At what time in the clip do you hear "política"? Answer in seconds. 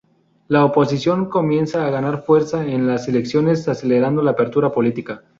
4.71-5.21